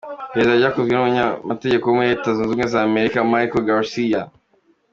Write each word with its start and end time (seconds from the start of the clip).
Iperereza 0.27 0.59
ryakozwe 0.59 0.91
n'umunyamategeko 0.93 1.83
wo 1.85 1.93
muri 1.95 2.09
Leta 2.11 2.27
Zunze 2.35 2.43
Ubumwe 2.51 2.65
za 2.73 2.79
Amerika, 2.89 3.29
Michael 3.31 3.65
Garcia. 3.69 4.21